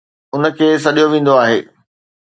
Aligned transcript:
ان 0.35 0.43
کي 0.57 0.67
سڏيو 0.85 1.05
ويندو 1.11 1.33
آهي 1.43 1.59